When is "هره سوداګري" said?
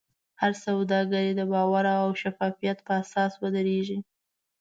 0.41-1.31